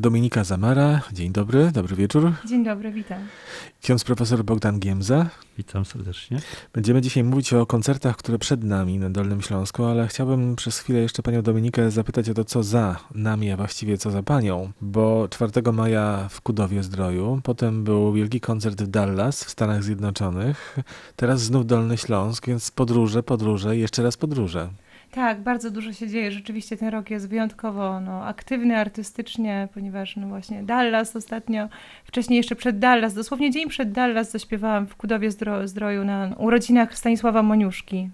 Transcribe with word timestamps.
Dominika 0.00 0.44
Zamara, 0.44 1.00
dzień 1.12 1.32
dobry, 1.32 1.70
dobry 1.72 1.96
wieczór. 1.96 2.32
Dzień 2.48 2.64
dobry, 2.64 2.92
witam. 2.92 3.18
Ksiądz 3.82 4.04
profesor 4.04 4.44
Bogdan 4.44 4.80
Giemza. 4.80 5.26
Witam 5.58 5.84
serdecznie. 5.84 6.38
Będziemy 6.72 7.00
dzisiaj 7.00 7.24
mówić 7.24 7.52
o 7.52 7.66
koncertach, 7.66 8.16
które 8.16 8.38
przed 8.38 8.64
nami 8.64 8.98
na 8.98 9.10
Dolnym 9.10 9.42
Śląsku, 9.42 9.84
ale 9.84 10.08
chciałbym 10.08 10.56
przez 10.56 10.78
chwilę 10.78 10.98
jeszcze 10.98 11.22
panią 11.22 11.42
Dominikę 11.42 11.90
zapytać 11.90 12.28
o 12.28 12.34
to, 12.34 12.44
co 12.44 12.62
za 12.62 12.96
nami, 13.14 13.50
a 13.50 13.56
właściwie 13.56 13.98
co 13.98 14.10
za 14.10 14.22
panią, 14.22 14.72
bo 14.80 15.28
4 15.30 15.72
maja 15.72 16.28
w 16.30 16.40
Kudowie 16.40 16.82
Zdroju, 16.82 17.40
potem 17.44 17.84
był 17.84 18.12
wielki 18.12 18.40
koncert 18.40 18.82
w 18.82 18.86
Dallas 18.86 19.44
w 19.44 19.50
Stanach 19.50 19.82
Zjednoczonych, 19.84 20.76
teraz 21.16 21.40
znów 21.40 21.66
Dolny 21.66 21.96
Śląsk, 21.96 22.46
więc 22.46 22.70
podróże, 22.70 23.22
podróże 23.22 23.76
i 23.76 23.80
jeszcze 23.80 24.02
raz 24.02 24.16
podróże. 24.16 24.70
Tak, 25.10 25.40
bardzo 25.40 25.70
dużo 25.70 25.92
się 25.92 26.08
dzieje. 26.08 26.32
Rzeczywiście 26.32 26.76
ten 26.76 26.88
rok 26.88 27.10
jest 27.10 27.28
wyjątkowo 27.28 28.00
no, 28.00 28.24
aktywny 28.24 28.76
artystycznie, 28.76 29.68
ponieważ 29.74 30.16
no 30.16 30.28
właśnie 30.28 30.62
Dallas 30.62 31.16
ostatnio, 31.16 31.68
wcześniej 32.04 32.36
jeszcze 32.36 32.56
przed 32.56 32.78
Dallas, 32.78 33.14
dosłownie 33.14 33.50
dzień 33.50 33.68
przed 33.68 33.92
Dallas 33.92 34.30
zaśpiewałam 34.30 34.86
w 34.86 34.96
Kudowie 34.96 35.30
Zdro 35.30 35.68
Zdroju 35.68 36.04
na 36.04 36.34
urodzinach 36.38 36.98
Stanisława 36.98 37.42
Moniuszki. 37.42 38.10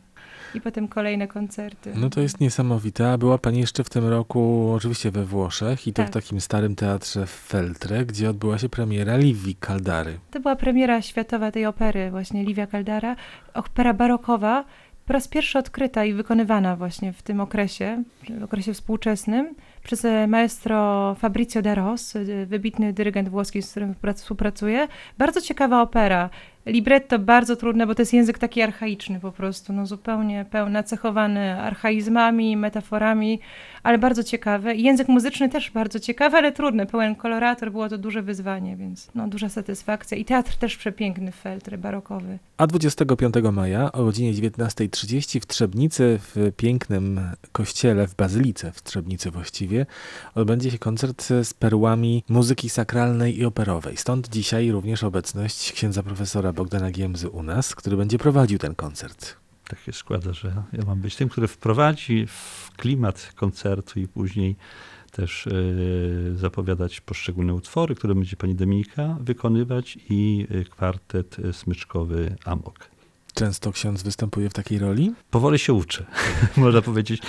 I 0.54 0.60
potem 0.60 0.88
kolejne 0.88 1.28
koncerty. 1.28 1.92
No 1.96 2.10
to 2.10 2.20
jest 2.20 2.40
niesamowite. 2.40 3.12
A 3.12 3.18
była 3.18 3.38
Pani 3.38 3.60
jeszcze 3.60 3.84
w 3.84 3.90
tym 3.90 4.08
roku 4.08 4.72
oczywiście 4.76 5.10
we 5.10 5.24
Włoszech 5.24 5.86
i 5.86 5.92
to 5.92 6.02
Tak. 6.02 6.10
w 6.10 6.14
takim 6.14 6.40
starym 6.40 6.74
teatrze 6.74 7.26
w 7.26 7.30
Feltre, 7.30 8.04
gdzie 8.04 8.30
odbyła 8.30 8.58
się 8.58 8.68
premiera 8.68 9.16
Livii 9.16 9.56
Caldary. 9.66 10.18
To 10.30 10.40
była 10.40 10.56
premiera 10.56 11.02
światowa 11.02 11.50
tej 11.50 11.66
opery, 11.66 12.10
właśnie 12.10 12.44
Livia 12.44 12.66
Caldara. 12.66 13.16
Opera 13.54 13.94
barokowa, 13.94 14.64
po 15.06 15.12
raz 15.12 15.28
pierwszy 15.28 15.58
odkryta 15.58 16.04
i 16.04 16.12
wykonywana 16.12 16.76
właśnie 16.76 17.12
w 17.12 17.22
tym 17.22 17.40
okresie, 17.40 18.02
w 18.40 18.44
okresie 18.44 18.74
współczesnym, 18.74 19.54
przez 19.82 20.04
e, 20.04 20.26
maestro 20.26 21.14
Fabrizio 21.14 21.62
De 21.62 21.74
Ros, 21.74 22.16
e, 22.16 22.46
wybitny 22.46 22.92
dyrygent 22.92 23.28
włoski, 23.28 23.62
z 23.62 23.70
którym 23.70 23.94
prac- 23.94 24.20
współpracuję. 24.20 24.88
Bardzo 25.18 25.40
ciekawa 25.40 25.82
opera. 25.82 26.30
Libretto 26.66 27.18
bardzo 27.18 27.56
trudne, 27.56 27.86
bo 27.86 27.94
to 27.94 28.02
jest 28.02 28.12
język 28.12 28.38
taki 28.38 28.62
archaiczny 28.62 29.20
po 29.20 29.32
prostu, 29.32 29.72
no 29.72 29.86
zupełnie 29.86 30.46
pełna, 30.50 30.82
cechowany 30.82 31.60
archaizmami, 31.60 32.56
metaforami, 32.56 33.40
ale 33.82 33.98
bardzo 33.98 34.24
ciekawy. 34.24 34.74
I 34.74 34.82
Język 34.82 35.08
muzyczny 35.08 35.48
też 35.48 35.70
bardzo 35.70 36.00
ciekawy, 36.00 36.36
ale 36.36 36.52
trudny, 36.52 36.86
pełen 36.86 37.14
kolorator, 37.14 37.72
było 37.72 37.88
to 37.88 37.98
duże 37.98 38.22
wyzwanie, 38.22 38.76
więc 38.76 39.08
no, 39.14 39.28
duża 39.28 39.48
satysfakcja. 39.48 40.16
I 40.16 40.24
teatr 40.24 40.56
też 40.56 40.76
przepiękny, 40.76 41.32
feltry, 41.32 41.78
barokowy. 41.78 42.38
A 42.56 42.66
25 42.66 43.34
maja 43.52 43.92
o 43.92 44.04
godzinie 44.04 44.34
19.30 44.34 45.40
w 45.40 45.46
Trzebnicy, 45.46 46.18
w 46.22 46.52
pięknym 46.56 47.20
kościele, 47.52 48.06
w 48.06 48.14
Bazylice 48.14 48.72
w 48.72 48.82
Trzebnicy 48.82 49.30
właściwie, 49.30 49.86
odbędzie 50.34 50.70
się 50.70 50.78
koncert 50.78 51.22
z 51.42 51.54
perłami 51.54 52.24
muzyki 52.28 52.68
sakralnej 52.68 53.38
i 53.38 53.44
operowej. 53.44 53.96
Stąd 53.96 54.28
dzisiaj 54.28 54.70
również 54.70 55.04
obecność 55.04 55.72
księdza 55.72 56.02
profesora 56.02 56.52
Bogdana 56.56 56.90
Giemzy 56.90 57.30
u 57.30 57.42
nas, 57.42 57.74
który 57.74 57.96
będzie 57.96 58.18
prowadził 58.18 58.58
ten 58.58 58.74
koncert. 58.74 59.36
Tak 59.68 59.80
się 59.80 59.92
składa, 59.92 60.32
że 60.32 60.62
ja 60.72 60.84
mam 60.86 61.00
być 61.00 61.16
tym, 61.16 61.28
który 61.28 61.48
wprowadzi 61.48 62.26
w 62.26 62.70
klimat 62.76 63.32
koncertu 63.34 64.00
i 64.00 64.08
później 64.08 64.56
też 65.12 65.46
e, 65.46 65.50
zapowiadać 66.36 67.00
poszczególne 67.00 67.54
utwory, 67.54 67.94
które 67.94 68.14
będzie 68.14 68.36
pani 68.36 68.54
Dominika 68.54 69.16
wykonywać 69.20 69.98
i 70.10 70.46
e, 70.50 70.64
kwartet 70.64 71.36
e, 71.38 71.52
smyczkowy 71.52 72.36
Amok. 72.44 72.95
Często 73.38 73.72
ksiądz 73.72 74.02
występuje 74.02 74.50
w 74.50 74.52
takiej 74.52 74.78
roli? 74.78 75.14
Powoli 75.30 75.58
się 75.58 75.72
uczę, 75.72 76.06
można 76.56 76.82
powiedzieć. 76.82 77.22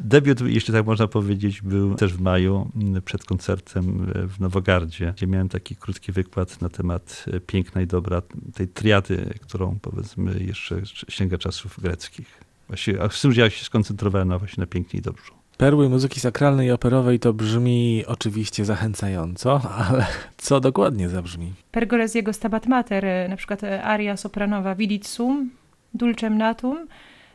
Debiut, 0.00 0.40
jeśli 0.40 0.74
tak 0.74 0.86
można 0.86 1.06
powiedzieć, 1.06 1.62
był 1.62 1.94
też 1.94 2.14
w 2.14 2.20
maju 2.20 2.70
m, 2.76 3.02
przed 3.04 3.24
koncertem 3.24 4.12
w 4.28 4.40
Nowogardzie, 4.40 5.12
gdzie 5.16 5.26
miałem 5.26 5.48
taki 5.48 5.76
krótki 5.76 6.12
wykład 6.12 6.60
na 6.60 6.68
temat 6.68 7.24
e, 7.32 7.40
piękna 7.40 7.80
i 7.82 7.86
dobra 7.86 8.22
tej 8.54 8.68
triady, 8.68 9.34
którą 9.40 9.78
powiedzmy 9.82 10.44
jeszcze 10.44 10.82
sięga 11.08 11.38
czasów 11.38 11.80
greckich. 11.80 12.40
Właściwie, 12.68 13.08
w 13.08 13.20
tym 13.20 13.32
ja 13.32 13.50
się 13.50 13.64
skoncentrowałem 13.64 14.28
na 14.28 14.38
właśnie 14.38 14.60
na 14.60 14.66
pięknie 14.66 14.98
i 14.98 15.02
dobrze. 15.02 15.39
Perły 15.60 15.88
muzyki 15.88 16.20
sakralnej 16.20 16.68
i 16.68 16.70
operowej 16.70 17.18
to 17.18 17.32
brzmi 17.32 18.04
oczywiście 18.06 18.64
zachęcająco, 18.64 19.60
ale 19.88 20.06
co 20.36 20.60
dokładnie 20.60 21.08
zabrzmi? 21.08 21.52
Pergolesiego 21.70 22.32
Stabat 22.32 22.66
Mater, 22.66 23.04
na 23.28 23.36
przykład 23.36 23.60
aria 23.82 24.16
sopranowa 24.16 24.74
Vidit 24.74 25.06
Sum, 25.06 25.50
Dulcem 25.94 26.38
Natum, 26.38 26.86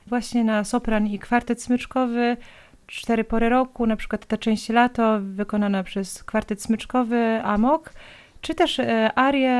właśnie 0.07 0.43
na 0.43 0.63
sopran 0.63 1.07
i 1.07 1.19
kwartet 1.19 1.61
smyczkowy, 1.63 2.37
cztery 2.87 3.23
pory 3.23 3.49
roku, 3.49 3.85
na 3.85 3.95
przykład 3.95 4.25
ta 4.25 4.37
część 4.37 4.69
lato 4.69 5.19
wykonana 5.21 5.83
przez 5.83 6.23
kwartet 6.23 6.61
smyczkowy 6.61 7.41
Amok, 7.43 7.93
czy 8.41 8.55
też 8.55 8.79
e, 8.79 9.11
arie 9.15 9.57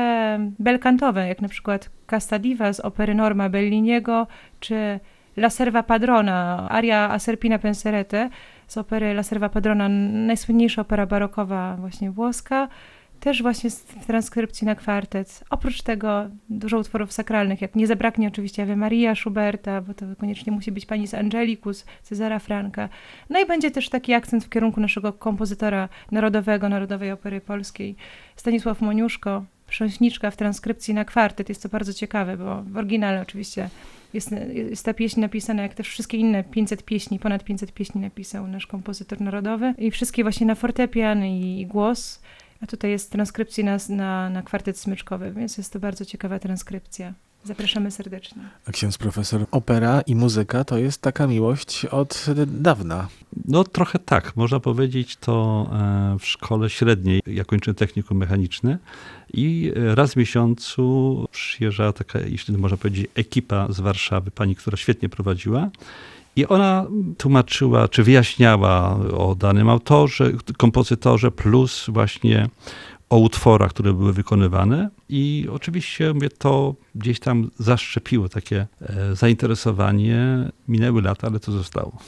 belkantowe, 0.58 1.28
jak 1.28 1.42
na 1.42 1.48
przykład 1.48 1.90
Casta 2.06 2.38
Diva 2.38 2.72
z 2.72 2.80
opery 2.80 3.14
Norma 3.14 3.48
Belliniego, 3.48 4.26
czy 4.60 5.00
La 5.36 5.50
Serva 5.50 5.82
Padrona, 5.82 6.68
aria 6.70 7.10
Aserpina 7.10 7.58
Penserete 7.58 8.30
z 8.66 8.76
opery 8.76 9.10
La 9.10 9.22
Serva 9.22 9.48
Padrona, 9.48 9.88
najsłynniejsza 9.88 10.82
opera 10.82 11.06
barokowa 11.06 11.76
właśnie 11.76 12.10
włoska, 12.10 12.68
też 13.20 13.42
właśnie 13.42 13.70
w 13.70 14.06
transkrypcji 14.06 14.66
na 14.66 14.74
kwartet. 14.74 15.44
Oprócz 15.50 15.82
tego 15.82 16.26
dużo 16.48 16.78
utworów 16.78 17.12
sakralnych, 17.12 17.62
jak 17.62 17.74
nie 17.74 17.86
zabraknie 17.86 18.28
oczywiście 18.28 18.62
Ave 18.62 18.76
Maria 18.76 19.14
Schuberta, 19.14 19.80
bo 19.80 19.94
to 19.94 20.06
koniecznie 20.18 20.52
musi 20.52 20.72
być 20.72 20.86
pani 20.86 21.06
z 21.06 21.14
Angelicus, 21.14 21.84
Cezara 22.02 22.38
Franka. 22.38 22.88
No 23.30 23.40
i 23.40 23.46
będzie 23.46 23.70
też 23.70 23.88
taki 23.88 24.14
akcent 24.14 24.44
w 24.44 24.48
kierunku 24.48 24.80
naszego 24.80 25.12
kompozytora 25.12 25.88
narodowego, 26.10 26.68
Narodowej 26.68 27.12
Opery 27.12 27.40
Polskiej, 27.40 27.96
Stanisław 28.36 28.80
Moniuszko, 28.80 29.44
Prząśniczka 29.66 30.30
w 30.30 30.36
transkrypcji 30.36 30.94
na 30.94 31.04
kwartet. 31.04 31.48
Jest 31.48 31.62
to 31.62 31.68
bardzo 31.68 31.92
ciekawe, 31.92 32.36
bo 32.36 32.62
w 32.62 32.76
oryginale 32.76 33.20
oczywiście 33.20 33.68
jest, 34.16 34.30
jest 34.54 34.84
ta 34.84 34.94
pieśń 34.94 35.20
napisana, 35.20 35.62
jak 35.62 35.74
też 35.74 35.88
wszystkie 35.88 36.16
inne 36.16 36.44
500 36.44 36.84
pieśni, 36.84 37.18
ponad 37.18 37.44
500 37.44 37.72
pieśni 37.72 38.00
napisał 38.00 38.46
nasz 38.46 38.66
kompozytor 38.66 39.20
narodowy 39.20 39.74
i 39.78 39.90
wszystkie 39.90 40.22
właśnie 40.22 40.46
na 40.46 40.54
fortepian 40.54 41.24
i, 41.24 41.60
i 41.60 41.66
głos. 41.66 42.22
A 42.60 42.66
tutaj 42.66 42.90
jest 42.90 43.12
transkrypcja 43.12 43.64
na, 43.64 43.78
na, 43.88 44.30
na 44.30 44.42
kwartet 44.42 44.78
smyczkowy, 44.78 45.32
więc 45.32 45.58
jest 45.58 45.72
to 45.72 45.78
bardzo 45.78 46.04
ciekawa 46.04 46.38
transkrypcja. 46.38 47.14
Zapraszamy 47.46 47.90
serdecznie. 47.90 48.42
A 48.66 48.72
ksiądz 48.72 48.98
profesor, 48.98 49.46
opera 49.50 50.00
i 50.00 50.14
muzyka 50.14 50.64
to 50.64 50.78
jest 50.78 51.02
taka 51.02 51.26
miłość 51.26 51.84
od 51.84 52.26
dawna. 52.46 53.08
No 53.44 53.64
trochę 53.64 53.98
tak, 53.98 54.36
można 54.36 54.60
powiedzieć 54.60 55.16
to 55.16 55.66
e, 55.72 56.16
w 56.18 56.26
szkole 56.26 56.70
średniej. 56.70 57.22
Ja 57.26 57.44
kończyłem 57.44 57.74
technikum 57.74 58.18
mechaniczne 58.18 58.78
i 59.32 59.72
raz 59.74 60.12
w 60.12 60.16
miesiącu 60.16 61.26
przyjeżdżała 61.30 61.92
taka, 61.92 62.18
jeśli 62.20 62.58
można 62.58 62.76
powiedzieć, 62.76 63.06
ekipa 63.14 63.66
z 63.72 63.80
Warszawy, 63.80 64.30
pani, 64.30 64.56
która 64.56 64.76
świetnie 64.76 65.08
prowadziła. 65.08 65.70
I 66.36 66.46
ona 66.46 66.86
tłumaczyła, 67.18 67.88
czy 67.88 68.02
wyjaśniała 68.02 69.00
o 69.16 69.34
danym 69.34 69.68
autorze, 69.68 70.32
kompozytorze, 70.56 71.30
plus 71.30 71.86
właśnie 71.88 72.48
o 73.10 73.18
utworach, 73.18 73.70
które 73.70 73.92
były 73.92 74.12
wykonywane. 74.12 74.90
I 75.08 75.48
oczywiście 75.52 76.14
to 76.38 76.74
gdzieś 76.94 77.20
tam 77.20 77.50
zaszczepiło 77.58 78.28
takie 78.28 78.66
e, 78.80 79.16
zainteresowanie. 79.16 80.50
Minęły 80.68 81.02
lata, 81.02 81.26
ale 81.26 81.40
to 81.40 81.52
zostało. 81.52 81.98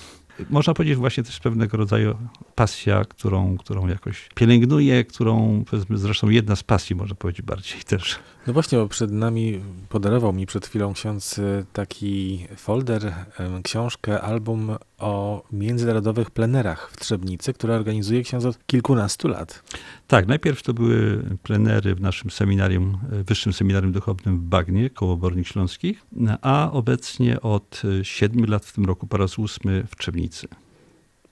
Można 0.51 0.75
powiedzieć 0.75 0.97
właśnie 0.97 1.23
też 1.23 1.41
pewnego 1.41 1.77
rodzaju 1.77 2.19
pasja, 2.55 3.05
którą, 3.05 3.57
którą 3.57 3.87
jakoś 3.87 4.29
pielęgnuję, 4.35 5.05
którą 5.05 5.65
zresztą 5.95 6.29
jedna 6.29 6.57
z 6.57 6.63
pasji, 6.63 6.97
można 6.97 7.15
powiedzieć 7.15 7.43
bardziej 7.43 7.83
też. 7.83 8.19
No 8.47 8.53
właśnie, 8.53 8.79
bo 8.79 8.89
przed 8.89 9.11
nami 9.11 9.61
podarował 9.89 10.33
mi 10.33 10.47
przed 10.47 10.67
chwilą 10.67 10.93
ksiądz 10.93 11.39
y, 11.39 11.67
taki 11.73 12.47
folder, 12.57 13.15
em, 13.39 13.63
książkę, 13.63 14.21
album 14.21 14.77
o 14.99 15.43
międzynarodowych 15.53 16.31
plenerach 16.31 16.91
w 16.93 17.01
Trzebnicy, 17.01 17.53
które 17.53 17.75
organizuje 17.75 18.23
ksiądz 18.23 18.45
od 18.45 18.67
kilkunastu 18.67 19.29
lat. 19.29 19.63
Tak, 20.07 20.27
najpierw 20.27 20.63
to 20.63 20.75
były 20.75 21.23
plenery 21.43 21.95
w 21.95 22.00
naszym 22.00 22.31
seminarium, 22.31 22.99
e, 23.12 23.25
Wyższym 23.25 23.53
Seminarium 23.53 23.93
Duchownym 23.93 24.39
w 24.39 24.43
Bagnie, 24.43 24.91
koło 24.91 25.17
Bornik 25.17 25.47
Śląskich, 25.47 26.06
a 26.43 26.71
obecnie 26.73 27.41
od 27.41 27.83
e, 28.00 28.05
siedmiu 28.05 28.47
lat, 28.47 28.67
w 28.67 28.73
tym 28.73 28.85
roku 28.85 29.06
po 29.06 29.17
raz 29.17 29.39
ósmy 29.39 29.85
w 29.91 29.97
Trzebnicy. 29.97 30.49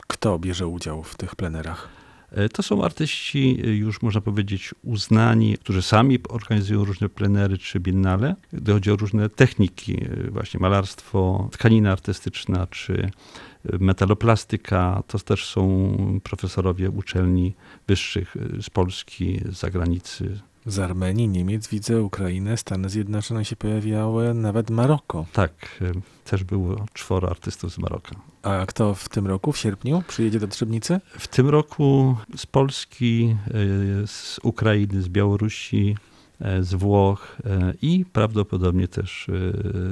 Kto 0.07 0.39
bierze 0.39 0.67
udział 0.67 1.03
w 1.03 1.17
tych 1.17 1.37
plenerach? 1.37 1.89
E, 2.31 2.49
To 2.49 2.63
są 2.63 2.85
artyści 2.85 3.61
już 3.65 4.03
można 4.03 4.21
powiedzieć 4.21 4.75
uznani, 4.83 5.59
którzy 5.59 5.83
sami 5.83 6.19
organizują 6.29 6.85
różne 6.85 7.09
plenery 7.09 7.59
czy 7.59 7.81
biennale, 7.81 8.37
gdy 8.53 8.73
chodzi 8.73 8.91
o 8.91 8.97
różne 8.97 9.29
techniki, 9.29 10.01
właśnie 10.31 10.61
malarstwo, 10.61 11.49
tkanina 11.53 11.93
artystyczna 11.93 12.67
czy 12.67 13.11
metaloplastyka. 13.81 15.03
To 15.07 15.19
też 15.19 15.47
są 15.47 15.97
profesorowie 16.23 16.91
uczelni 16.91 17.55
wyższych 17.89 18.37
e, 18.37 18.63
z 18.63 18.71
Polski, 18.71 19.41
z 19.49 19.59
zagranicy. 19.59 20.39
Z 20.67 20.79
Armenii, 20.79 21.29
Niemiec 21.29 21.69
widzę, 21.69 22.03
Ukrainę, 22.03 22.57
Stany 22.57 22.89
Zjednoczone 22.89 23.45
się 23.45 23.57
pojawiały, 23.57 24.35
nawet 24.35 24.71
Maroko. 24.71 25.27
Tak, 25.33 25.53
y, 25.83 25.93
też 26.25 26.45
było 26.45 26.87
czworo 26.93 27.31
artystów 27.31 27.73
z 27.73 27.79
Maroka. 27.79 28.17
A 28.43 28.67
kto 28.67 28.95
w 28.95 29.09
tym 29.09 29.27
roku, 29.27 29.53
w 29.53 29.59
sierpniu, 29.59 30.03
przyjedzie 30.09 30.41
do 30.41 30.49
Trzebnicy? 30.49 31.01
W 31.19 31.29
tym 31.29 31.49
roku 31.49 32.17
z 32.37 32.47
Polski, 32.47 33.37
y, 34.03 34.07
z 34.07 34.41
Ukrainy, 34.43 35.03
z 35.03 35.09
Białorusi, 35.09 35.97
y, 36.41 36.65
z 36.65 36.75
Włoch 36.75 37.37
y, 37.41 37.77
i 37.83 38.05
prawdopodobnie 38.13 38.89
też 38.89 39.29
y, 39.29 39.33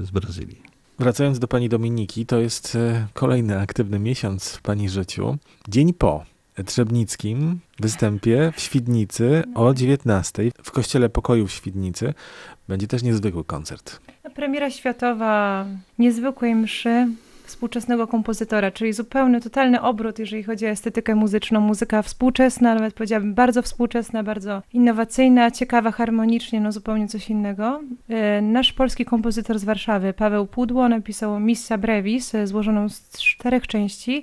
z 0.02 0.10
Brazylii. 0.10 0.73
Wracając 0.98 1.38
do 1.38 1.48
pani 1.48 1.68
Dominiki, 1.68 2.26
to 2.26 2.38
jest 2.40 2.76
e, 2.76 3.06
kolejny 3.12 3.60
aktywny 3.60 3.98
miesiąc 3.98 4.52
w 4.52 4.62
pani 4.62 4.88
życiu. 4.88 5.36
Dzień 5.68 5.92
po 5.92 6.24
trzebnickim 6.66 7.60
występie 7.80 8.52
w 8.56 8.60
Świdnicy 8.60 9.42
o 9.54 9.74
19 9.74 10.42
w 10.62 10.70
Kościele 10.70 11.08
Pokoju 11.08 11.46
w 11.46 11.52
Świdnicy 11.52 12.14
będzie 12.68 12.86
też 12.86 13.02
niezwykły 13.02 13.44
koncert. 13.44 14.00
Premiera 14.34 14.70
światowa 14.70 15.66
niezwykłej 15.98 16.54
mszy 16.54 17.08
współczesnego 17.44 18.06
kompozytora, 18.06 18.70
czyli 18.70 18.92
zupełny, 18.92 19.40
totalny 19.40 19.80
obrót, 19.82 20.18
jeżeli 20.18 20.42
chodzi 20.42 20.66
o 20.66 20.68
estetykę 20.68 21.14
muzyczną. 21.14 21.60
Muzyka 21.60 22.02
współczesna, 22.02 22.74
nawet 22.74 22.94
powiedziałabym 22.94 23.34
bardzo 23.34 23.62
współczesna, 23.62 24.22
bardzo 24.22 24.62
innowacyjna, 24.72 25.50
ciekawa 25.50 25.90
harmonicznie, 25.90 26.60
no 26.60 26.72
zupełnie 26.72 27.08
coś 27.08 27.30
innego. 27.30 27.80
E, 28.08 28.42
Nasz 28.42 28.72
polski 28.72 29.04
kompozytor 29.04 29.58
z 29.58 29.64
Warszawy, 29.64 30.12
Paweł 30.12 30.46
Pudło, 30.46 30.88
napisał 30.88 31.40
Missa 31.40 31.78
Brevis, 31.78 32.34
e, 32.34 32.46
złożoną 32.46 32.88
z 32.88 33.10
czterech 33.18 33.66
części. 33.66 34.22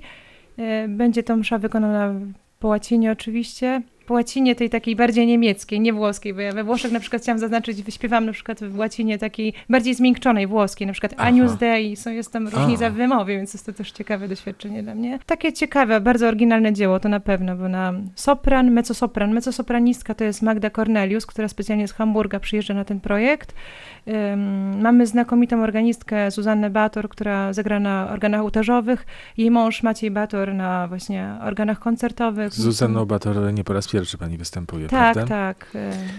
E, 0.58 0.88
Będzie 0.88 1.22
to 1.22 1.36
msza 1.36 1.58
wykonana 1.58 2.14
po 2.58 2.68
łacinie 2.68 3.12
oczywiście, 3.12 3.82
po 4.02 4.14
łacinie 4.14 4.54
tej 4.54 4.70
takiej 4.70 4.96
bardziej 4.96 5.26
niemieckiej, 5.26 5.80
nie 5.80 5.92
włoskiej, 5.92 6.34
bo 6.34 6.40
ja 6.40 6.52
we 6.52 6.64
Włoszech 6.64 6.92
na 6.92 7.00
przykład 7.00 7.22
chciałam 7.22 7.38
zaznaczyć, 7.38 7.82
wyśpiewam 7.82 8.26
na 8.26 8.32
przykład 8.32 8.64
w 8.64 8.78
łacinie 8.78 9.18
takiej 9.18 9.54
bardziej 9.68 9.94
zmiękczonej 9.94 10.46
włoskiej, 10.46 10.86
na 10.86 10.92
przykład 10.92 11.14
Aha. 11.16 11.28
Anius 11.28 11.56
Dei, 11.56 11.96
są, 11.96 12.10
jest 12.10 12.32
tam 12.32 12.48
różnica 12.48 12.90
w 12.90 12.94
wymowie, 12.94 13.36
więc 13.36 13.54
jest 13.54 13.66
to 13.66 13.72
też 13.72 13.92
ciekawe 13.92 14.28
doświadczenie 14.28 14.82
dla 14.82 14.94
mnie. 14.94 15.18
Takie 15.26 15.52
ciekawe, 15.52 16.00
bardzo 16.00 16.28
oryginalne 16.28 16.72
dzieło 16.72 17.00
to 17.00 17.08
na 17.08 17.20
pewno, 17.20 17.56
bo 17.56 17.68
na 17.68 17.92
sopran, 18.14 18.70
mezzosopran, 18.70 19.32
mezzosopranistka 19.32 20.14
to 20.14 20.24
jest 20.24 20.42
Magda 20.42 20.70
Cornelius, 20.70 21.26
która 21.26 21.48
specjalnie 21.48 21.88
z 21.88 21.92
Hamburga 21.92 22.40
przyjeżdża 22.40 22.74
na 22.74 22.84
ten 22.84 23.00
projekt. 23.00 23.54
Ym, 24.08 24.80
mamy 24.80 25.06
znakomitą 25.06 25.62
organistkę 25.62 26.30
Zuzannę 26.30 26.70
Bator, 26.70 27.08
która 27.08 27.52
zagra 27.52 27.80
na 27.80 28.10
organach 28.10 28.40
ołtarzowych, 28.40 29.06
jej 29.36 29.50
mąż 29.50 29.82
Maciej 29.82 30.10
Bator 30.10 30.54
na 30.54 30.88
właśnie 30.88 31.34
organach 31.42 31.78
koncertowych. 31.78 32.52
Zuzanną 32.52 33.04
Bator 33.04 33.54
nie 33.54 33.64
po 33.64 33.72
raz 33.72 33.86
pierwszy 33.92 34.18
pani 34.18 34.38
występuje, 34.38 34.88
Tak, 34.88 35.14
prawda? 35.14 35.26
tak. 35.54 35.66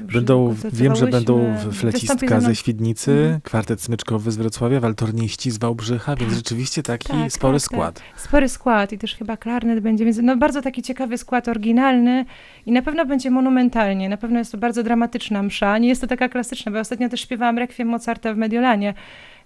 już 0.04 0.14
Będą, 0.14 0.56
wiem, 0.74 0.96
że 0.96 1.08
będą 1.08 1.56
flecistka 1.72 2.40
ze 2.42 2.56
Świdnicy, 2.56 3.12
Mhm. 3.12 3.42
kwartet 3.42 3.82
smyczkowy 3.82 4.32
z 4.32 4.38
Wrocławia, 4.38 4.80
waltorniści 4.80 5.52
z 5.52 5.58
Wałbrzycha, 5.58 6.16
więc 6.16 6.34
rzeczywiście 6.34 6.84
taki 6.84 7.08
Tak, 7.08 7.32
spory 7.32 7.58
tak, 7.58 7.62
skład. 7.66 8.02
Spory 8.18 8.50
skład 8.50 8.92
i 8.92 8.98
też 8.98 9.16
chyba 9.16 9.38
klarnet 9.38 9.80
będzie, 9.80 10.06
więc 10.06 10.18
no 10.24 10.38
bardzo 10.38 10.62
taki 10.62 10.82
ciekawy 10.82 11.18
skład, 11.18 11.48
oryginalny 11.48 12.26
i 12.66 12.72
na 12.72 12.82
pewno 12.82 13.06
będzie 13.06 13.32
monumentalnie. 13.32 14.10
Na 14.10 14.18
pewno 14.18 14.40
jest 14.40 14.52
to 14.52 14.58
bardzo 14.58 14.84
dramatyczna 14.84 15.44
msza. 15.44 15.78
Nie 15.78 15.88
jest 15.90 16.02
to 16.02 16.08
taka 16.08 16.30
klasyczna, 16.30 16.72
bo 16.72 16.80
ostatnio 16.80 17.10
też 17.10 17.22
śpiewałam 17.22 17.58
rekwiem 17.58 17.88
Mozarta 17.88 18.34
w 18.34 18.38
Mediolanie 18.38 18.94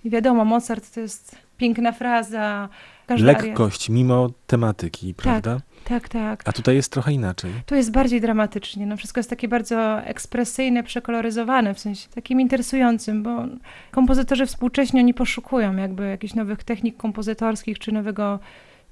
i 0.03 0.09
wiadomo, 0.09 0.45
Mozart 0.45 0.94
to 0.94 1.00
jest 1.00 1.35
piękna 1.57 1.91
fraza. 1.91 2.69
Każda 3.07 3.33
aria- 3.33 3.44
Lekkość 3.45 3.89
mimo 3.89 4.30
tematyki, 4.47 5.13
prawda? 5.13 5.59
Tak, 5.88 6.10
tak. 6.10 6.44
A 6.45 6.51
tutaj 6.51 6.75
jest 6.75 6.92
trochę 6.92 7.13
inaczej. 7.13 7.51
Tu 7.66 7.75
jest 7.75 7.92
bardziej 7.92 8.22
dramatycznie. 8.22 8.86
No 8.86 8.98
wszystko 8.98 9.19
jest 9.19 9.30
takie 9.30 9.48
bardzo 9.48 10.01
ekspresyjne, 10.01 10.84
przekoloryzowane, 10.84 11.74
w 11.74 11.80
sensie 11.80 12.07
takim 12.16 12.42
interesującym, 12.42 13.24
bo 13.24 13.45
kompozytorzy 13.92 14.45
współcześni 14.45 15.00
oni 15.00 15.13
poszukują 15.13 15.75
jakby 15.75 16.07
jakichś 16.07 16.34
nowych 16.34 16.63
technik 16.63 16.98
kompozytorskich 16.98 17.80
czy 17.80 17.92
nowego, 17.92 18.39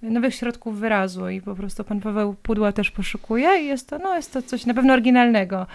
nowych 0.01 0.35
środków 0.35 0.79
wyrazu 0.79 1.29
i 1.29 1.41
po 1.41 1.55
prostu 1.55 1.83
pan 1.83 2.01
Paweł 2.01 2.33
Pudła 2.33 2.71
też 2.71 2.91
poszukuje 2.91 3.61
i 3.61 3.65
jest 3.65 3.89
to, 3.89 3.97
no, 3.97 4.15
jest 4.15 4.33
to 4.33 4.41
coś 4.41 4.65
na 4.65 4.73
pewno 4.73 4.93
oryginalnego. 4.93 5.67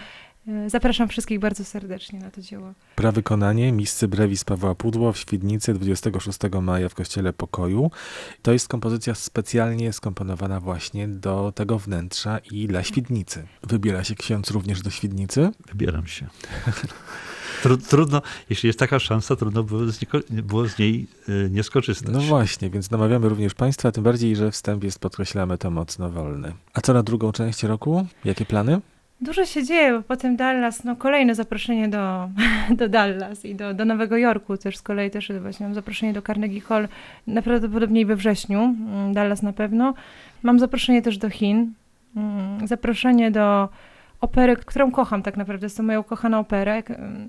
E, 0.48 0.70
Zapraszam 0.70 1.08
wszystkich 1.08 1.40
bardzo 1.40 1.64
serdecznie 1.64 2.20
na 2.20 2.30
to 2.30 2.40
dzieło. 2.40 2.72
Prawykonanie 2.96 3.72
Miscy 3.72 4.08
Brevis 4.08 4.44
Pawła 4.44 4.74
Pudło 4.74 5.12
w 5.12 5.18
Świdnicy 5.18 5.74
26 5.74 6.38
maja 6.62 6.88
w 6.88 6.94
Kościele 6.94 7.32
Pokoju. 7.32 7.90
To 8.42 8.52
jest 8.52 8.68
kompozycja 8.68 9.14
specjalnie 9.14 9.92
skomponowana 9.92 10.60
właśnie 10.60 11.08
do 11.08 11.52
tego 11.54 11.78
wnętrza 11.78 12.38
i 12.38 12.66
dla 12.66 12.82
Świdnicy. 12.82 13.46
Wybiera 13.62 14.04
się 14.04 14.14
ksiądz 14.14 14.50
również 14.50 14.82
do 14.82 14.90
Świdnicy? 14.90 15.50
Wybieram 15.68 16.06
się. 16.06 16.26
Tru, 17.62 17.76
trudno, 17.76 18.22
jeśli 18.50 18.66
jest 18.66 18.78
taka 18.78 18.98
szansa, 18.98 19.36
trudno 19.36 19.62
było 19.62 19.86
z, 19.86 20.00
nieko, 20.02 20.18
było 20.30 20.68
z 20.68 20.78
niej 20.78 21.06
y, 21.28 21.48
nie 21.50 21.62
skorzystać. 21.62 22.12
No 22.12 22.20
właśnie, 22.20 22.70
więc 22.70 22.90
namawiamy 22.90 23.28
również 23.28 23.54
Państwa, 23.54 23.92
tym 23.92 24.04
bardziej, 24.04 24.36
że 24.36 24.50
wstęp 24.50 24.84
jest, 24.84 24.98
podkreślamy 24.98 25.58
to 25.58 25.70
mocno 25.70 26.10
wolny. 26.10 26.52
A 26.74 26.80
co 26.80 26.92
na 26.94 27.02
drugą 27.02 27.32
część 27.32 27.62
roku? 27.62 28.06
Jakie 28.24 28.44
plany? 28.44 28.80
Dużo 29.20 29.46
się 29.46 29.64
dzieje, 29.64 29.92
bo 29.92 30.02
potem 30.02 30.36
Dallas, 30.36 30.84
no 30.84 30.96
kolejne 30.96 31.34
zaproszenie 31.34 31.88
do, 31.88 32.28
do 32.80 32.88
Dallas 32.88 33.44
i 33.44 33.54
do, 33.54 33.74
do 33.74 33.84
Nowego 33.84 34.16
Jorku 34.16 34.56
też 34.56 34.76
z 34.76 34.82
kolei 34.82 35.10
też 35.10 35.32
właśnie 35.40 35.66
mam 35.66 35.74
zaproszenie 35.74 36.12
do 36.12 36.22
Carnegie 36.22 36.60
Hall 36.60 36.88
najprawdopodobniej 37.26 38.06
we 38.06 38.16
wrześniu, 38.16 38.60
mm, 38.60 39.14
Dallas 39.14 39.42
na 39.42 39.52
pewno. 39.52 39.94
Mam 40.42 40.58
zaproszenie 40.58 41.02
też 41.02 41.18
do 41.18 41.30
Chin, 41.30 41.72
mm, 42.16 42.66
zaproszenie 42.66 43.30
do 43.30 43.68
opery, 44.20 44.56
którą 44.56 44.90
kocham 44.90 45.22
tak 45.22 45.36
naprawdę, 45.36 45.66
jest 45.66 45.76
to 45.76 45.82
moja 45.82 46.00
ukochana 46.00 46.38
opera. 46.38 46.82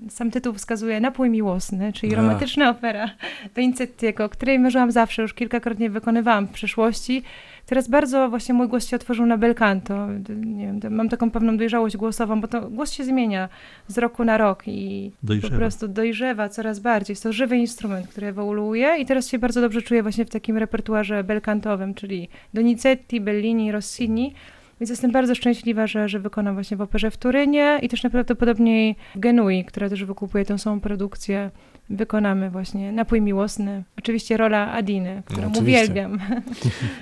Sam 0.08 0.30
tytuł 0.30 0.54
wskazuje 0.54 1.00
Napój 1.00 1.30
miłosny, 1.30 1.92
czyli 1.92 2.12
Ach. 2.12 2.18
romantyczna 2.18 2.70
opera 2.70 3.10
Vincettiego, 3.56 4.28
której 4.28 4.58
marzyłam 4.58 4.92
zawsze, 4.92 5.22
już 5.22 5.34
kilkakrotnie 5.34 5.90
wykonywałam 5.90 6.46
w 6.46 6.50
przeszłości. 6.50 7.22
Teraz 7.66 7.88
bardzo 7.88 8.28
właśnie 8.30 8.54
mój 8.54 8.68
głos 8.68 8.88
się 8.88 8.96
otworzył 8.96 9.26
na 9.26 9.38
bel 9.38 9.54
canto. 9.54 10.08
Nie 10.36 10.66
wiem, 10.66 10.94
mam 10.94 11.08
taką 11.08 11.30
pewną 11.30 11.56
dojrzałość 11.56 11.96
głosową, 11.96 12.40
bo 12.40 12.48
to 12.48 12.70
głos 12.70 12.92
się 12.92 13.04
zmienia 13.04 13.48
z 13.88 13.98
roku 13.98 14.24
na 14.24 14.38
rok 14.38 14.62
i 14.66 15.10
Dojrzewa. 15.22 15.50
po 15.54 15.58
prostu 15.58 15.88
dojrzewa 15.88 16.48
coraz 16.48 16.80
bardziej. 16.80 17.12
Jest 17.12 17.22
to 17.22 17.32
żywy 17.32 17.56
instrument, 17.56 18.08
który 18.08 18.26
ewoluuje 18.26 18.96
i 18.98 19.06
teraz 19.06 19.28
się 19.28 19.38
bardzo 19.38 19.60
dobrze 19.60 19.82
czuję 19.82 20.02
właśnie 20.02 20.24
w 20.24 20.30
takim 20.30 20.56
repertuarze 20.56 21.24
belkantowym, 21.24 21.94
czyli 21.94 22.28
Donizetti, 22.54 23.20
Bellini, 23.20 23.72
Rossini. 23.72 24.34
Więc 24.82 24.90
jestem 24.90 25.12
bardzo 25.12 25.34
szczęśliwa, 25.34 25.86
że, 25.86 26.08
że 26.08 26.20
wykonam 26.20 26.54
właśnie 26.54 26.76
w 26.76 26.80
operze 26.80 27.10
w 27.10 27.16
Turynie 27.16 27.78
i 27.82 27.88
też 27.88 28.02
najprawdopodobniej 28.02 28.96
w 29.14 29.18
Genui, 29.18 29.64
która 29.64 29.88
też 29.88 30.04
wykupuje 30.04 30.44
tą 30.44 30.58
samą 30.58 30.80
produkcję. 30.80 31.50
Wykonamy 31.92 32.50
właśnie 32.50 32.92
Napój 32.92 33.20
Miłosny. 33.20 33.84
Oczywiście 33.98 34.36
rola 34.36 34.72
Adiny, 34.72 35.22
którą 35.26 35.46
oczywiście. 35.50 35.62
uwielbiam. 35.62 36.18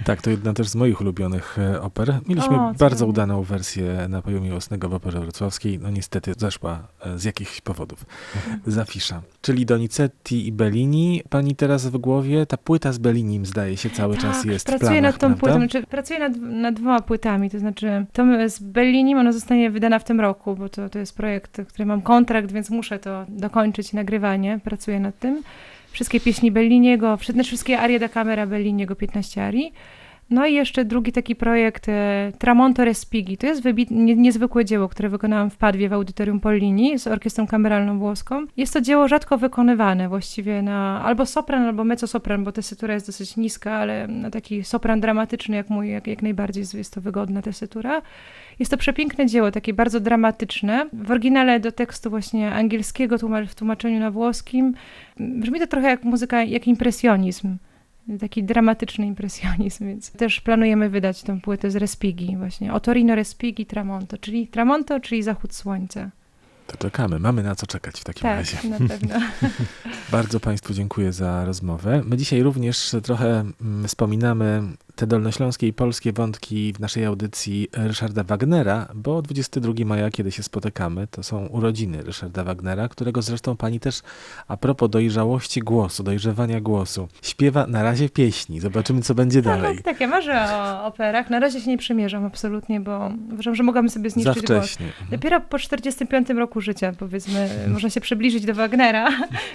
Tak, 0.04 0.22
to 0.22 0.30
jedna 0.30 0.52
też 0.52 0.68
z 0.68 0.74
moich 0.74 1.00
ulubionych 1.00 1.58
e, 1.58 1.82
oper. 1.82 2.18
Mieliśmy 2.28 2.56
O, 2.56 2.72
bardzo 2.78 3.06
udaną 3.06 3.42
wersję 3.42 4.06
Napoju 4.08 4.40
Miłosnego 4.40 4.88
w 4.88 4.94
Operze 4.94 5.20
Wrocławskiej. 5.20 5.78
No 5.78 5.90
niestety 5.90 6.32
zeszła 6.38 6.88
e, 7.00 7.18
z 7.18 7.24
jakichś 7.24 7.60
powodów 7.60 8.06
z 8.66 8.78
afisza. 8.78 9.22
Czyli 9.42 9.66
Donizetti 9.66 10.46
i 10.46 10.52
Bellini. 10.52 11.22
Pani 11.30 11.56
teraz 11.56 11.86
w 11.86 11.98
głowie, 11.98 12.46
ta 12.46 12.56
płyta 12.56 12.92
z 12.92 12.98
Bellinim 12.98 13.46
zdaje 13.46 13.76
się 13.76 13.90
cały 13.90 14.16
czas 14.16 14.44
jest 14.44 14.64
w 14.64 14.70
Tak, 14.70 14.78
pracuję 14.78 15.00
planach, 15.00 15.12
nad 15.12 15.20
tą 15.20 15.26
prawda? 15.26 15.40
płytą, 15.40 15.56
znaczy, 15.56 15.86
pracuję 15.86 16.18
nad, 16.18 16.36
nad 16.36 16.74
dwoma 16.74 17.00
płytami, 17.00 17.50
to 17.50 17.58
znaczy 17.58 18.06
to 18.12 18.22
z 18.46 18.58
Bellinim, 18.58 19.18
ona 19.18 19.32
zostanie 19.32 19.70
wydana 19.70 19.98
w 19.98 20.04
tym 20.04 20.20
roku, 20.20 20.56
bo 20.56 20.68
to, 20.68 20.88
to 20.88 20.98
jest 20.98 21.16
projekt, 21.16 21.60
który 21.68 21.86
mam 21.86 22.02
kontrakt, 22.02 22.52
więc 22.52 22.70
muszę 22.70 22.98
to 22.98 23.24
dokończyć, 23.28 23.92
nagrywanie, 23.92 24.60
pracuję 24.64 24.79
nad 25.00 25.18
tym. 25.18 25.42
Wszystkie 25.92 26.20
pieśni 26.20 26.52
Belliniego, 26.52 27.18
znaczy 27.22 27.48
wszystkie 27.48 27.80
arie 27.80 27.98
da 27.98 28.08
camera 28.08 28.46
Belliniego, 28.46 28.96
15 28.96 29.44
arii. 29.44 29.72
No 30.30 30.46
i 30.46 30.54
jeszcze 30.54 30.84
drugi 30.84 31.12
taki 31.12 31.36
projekt 31.36 31.88
e, 31.88 32.32
Tramonto 32.38 32.84
Respighi. 32.84 33.36
To 33.36 33.46
jest 33.46 33.62
wybit, 33.62 33.90
nie, 33.90 34.16
niezwykłe 34.16 34.64
dzieło, 34.64 34.88
które 34.88 35.08
wykonałam 35.08 35.50
w 35.50 35.56
Padwie 35.56 35.88
w 35.88 35.92
Audytorium 35.92 36.40
Pollini 36.40 36.98
z 36.98 37.06
orkiestrą 37.06 37.46
kameralną 37.46 37.98
włoską. 37.98 38.46
Jest 38.56 38.72
to 38.72 38.80
dzieło 38.80 39.08
rzadko 39.08 39.38
wykonywane 39.38 40.08
właściwie 40.08 40.62
na 40.62 41.04
albo 41.04 41.26
sopran, 41.26 41.62
albo 41.62 41.84
mezzosopran, 41.84 42.44
bo 42.44 42.52
tesytura 42.52 42.94
jest 42.94 43.06
dosyć 43.06 43.36
niska, 43.36 43.72
ale 43.72 44.08
na 44.08 44.30
taki 44.30 44.64
sopran 44.64 45.00
dramatyczny 45.00 45.56
jak 45.56 45.70
mój, 45.70 45.90
jak, 45.90 46.06
jak 46.06 46.22
najbardziej 46.22 46.64
jest- 46.74 46.94
to 46.94 47.00
wygodna 47.00 47.42
tesytura. 47.42 48.02
Jest 48.58 48.70
to 48.70 48.76
przepiękne 48.76 49.26
dzieło, 49.26 49.50
takie 49.50 49.74
bardzo 49.74 50.00
dramatyczne. 50.00 50.86
W 50.92 51.10
oryginale 51.10 51.60
do 51.60 51.72
tekstu 51.72 52.10
właśnie 52.10 52.52
angielskiego, 52.52 53.16
w 53.48 53.54
tłumaczeniu 53.54 54.00
na 54.00 54.10
włoskim. 54.10 54.74
Brzmi 55.20 55.60
to 55.60 55.66
trochę 55.66 55.88
jak 55.88 56.04
muzyka, 56.04 56.42
jak 56.42 56.68
impresjonizm. 56.68 57.56
Taki 58.18 58.44
dramatyczny 58.44 59.06
impresjonizm, 59.06 59.86
więc 59.86 60.10
też 60.10 60.40
planujemy 60.40 60.90
wydać 60.90 61.22
tę 61.22 61.40
płytę 61.40 61.70
z 61.70 61.76
Respighi 61.76 62.36
właśnie. 62.36 62.72
Otorino 62.72 63.14
Respighi 63.14 63.66
Tramonto, 63.66 64.18
czyli 64.18 64.46
Tramonto, 64.48 65.00
czyli 65.00 65.22
zachód 65.22 65.54
słońca. 65.54 66.10
To 66.66 66.76
czekamy, 66.76 67.18
mamy 67.18 67.42
na 67.42 67.54
co 67.54 67.66
czekać 67.66 68.00
w 68.00 68.04
takim 68.04 68.22
Tak, 68.22 68.36
razie. 68.36 68.68
na 68.68 68.78
pewno. 68.88 69.14
Bardzo 70.12 70.40
Państwu 70.40 70.74
dziękuję 70.74 71.12
za 71.12 71.44
rozmowę. 71.44 72.02
My 72.04 72.16
dzisiaj 72.16 72.42
również 72.42 72.96
trochę 73.02 73.44
mm, 73.60 73.88
wspominamy 73.88 74.62
te 75.00 75.06
dolnośląskie 75.06 75.66
i 75.66 75.72
polskie 75.72 76.12
wątki 76.12 76.72
w 76.72 76.80
naszej 76.80 77.04
audycji 77.04 77.68
Ryszarda 77.72 78.24
Wagnera, 78.24 78.88
bo 78.94 79.22
22 79.22 79.72
maja, 79.84 80.10
kiedy 80.10 80.32
się 80.32 80.42
spotykamy, 80.42 81.06
to 81.06 81.22
są 81.22 81.46
urodziny 81.46 82.02
Ryszarda 82.02 82.44
Wagnera, 82.44 82.88
którego 82.88 83.22
zresztą 83.22 83.56
pani 83.56 83.80
też 83.80 84.00
a 84.48 84.56
propos 84.56 84.90
dojrzałości 84.90 85.60
głosu, 85.60 86.02
dojrzewania 86.02 86.60
głosu, 86.60 87.08
śpiewa 87.22 87.66
na 87.66 87.82
razie 87.82 88.08
pieśni. 88.08 88.60
Zobaczymy, 88.60 89.02
co 89.02 89.14
będzie 89.14 89.42
dalej. 89.42 89.76
Tak, 89.76 89.84
tak, 89.84 90.00
ja 90.00 90.06
marzę 90.08 90.46
o 90.52 90.84
operach. 90.86 91.30
Na 91.30 91.40
razie 91.40 91.60
się 91.60 91.70
nie 91.70 91.78
przymierzam 91.78 92.24
absolutnie, 92.24 92.80
bo 92.80 93.12
uważam, 93.32 93.54
że 93.54 93.62
mogłabym 93.62 93.90
sobie 93.90 94.10
Za 94.10 94.14
zniszczyć 94.14 94.46
głos. 94.46 94.58
wcześnie. 94.66 94.86
Mhm. 94.86 95.06
Dopiero 95.10 95.40
po 95.40 95.58
45 95.58 96.28
roku 96.30 96.60
życia, 96.60 96.92
powiedzmy, 96.98 97.48
można 97.74 97.90
się 97.90 98.00
przybliżyć 98.00 98.44
do 98.44 98.54
Wagnera. 98.54 99.08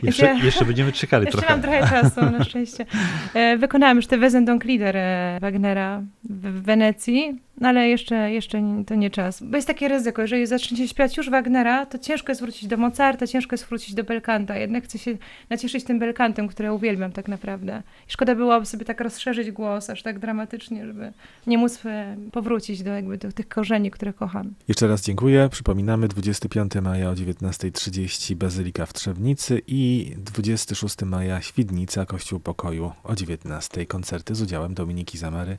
Jeszcze, 0.03 0.25
Ja- 0.25 0.33
jeszcze 0.45 0.65
będziemy 0.65 0.91
czekali 0.91 1.25
Jeszcze 1.25 1.37
trochę. 1.41 1.53
mam 1.53 1.61
trochę 1.61 1.89
czasu, 2.01 2.21
na 2.21 2.43
szczęście. 2.43 2.85
E, 3.33 3.57
Wykonałam 3.57 3.97
już 3.97 4.07
te 4.07 4.17
Wezendonk 4.17 4.63
Lieder 4.63 4.97
e, 4.97 5.34
Wagnera 5.39 6.01
w 6.23 6.61
Wenecji, 6.61 7.39
no 7.61 7.67
ale 7.69 7.89
jeszcze, 7.89 8.31
jeszcze 8.31 8.83
to 8.87 8.95
nie 8.95 9.09
czas. 9.09 9.43
Bo 9.43 9.55
jest 9.55 9.67
takie 9.67 9.87
ryzyko, 9.87 10.21
jeżeli 10.21 10.47
zaczniecie 10.47 10.87
śpiewać 10.87 11.17
już 11.17 11.29
Wagnera, 11.29 11.85
to 11.85 11.99
ciężko 11.99 12.31
jest 12.31 12.41
wrócić 12.41 12.67
do 12.67 12.77
Mozarta, 12.77 13.27
ciężko 13.27 13.53
jest 13.53 13.65
wrócić 13.65 13.93
do 13.93 14.03
Belkanta. 14.03 14.57
Jednak 14.57 14.83
chcę 14.83 14.97
się 14.97 15.17
nacieszyć 15.49 15.83
tym 15.83 15.99
Belkantem, 15.99 16.47
który 16.47 16.73
uwielbiam 16.73 17.11
tak 17.11 17.27
naprawdę. 17.27 17.83
I 18.09 18.11
szkoda 18.11 18.35
byłoby 18.35 18.65
sobie 18.65 18.85
tak 18.85 19.01
rozszerzyć 19.01 19.51
głos 19.51 19.89
aż 19.89 20.03
tak 20.03 20.19
dramatycznie, 20.19 20.85
żeby 20.85 21.13
nie 21.47 21.57
móc 21.57 21.85
e, 21.85 22.17
powrócić 22.31 22.83
do 22.83 22.91
jakby 22.91 23.17
do 23.17 23.31
tych 23.31 23.47
korzeni, 23.47 23.91
które 23.91 24.13
kocham. 24.13 24.53
Jeszcze 24.67 24.87
raz 24.87 25.01
dziękuję. 25.01 25.49
Przypominamy 25.51 26.07
25 26.07 26.75
maja 26.75 27.09
o 27.09 27.13
19.30 27.13 28.35
Bazylika 28.35 28.85
w 28.85 28.93
Trzebnicy 28.93 29.61
i 29.67 30.13
26 30.17 31.01
maja 31.01 31.41
Świdnica, 31.41 32.05
Kościół 32.05 32.39
Pokoju 32.39 32.91
o 33.03 33.13
19.00. 33.13 33.87
Koncerty 33.87 34.35
z 34.35 34.41
udziałem 34.41 34.73
Dominiki 34.73 35.17
Zamary, 35.17 35.57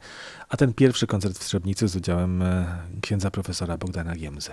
a 0.48 0.56
ten 0.56 0.74
pierwszy 0.74 1.06
koncert 1.06 1.38
w 1.38 1.44
Trzebnicy 1.44 1.85
z 1.88 1.96
udziałem 1.96 2.42
e, 2.42 2.66
księdza 3.00 3.30
profesora 3.30 3.76
Bogdana 3.76 4.16
Giemzy. 4.16 4.52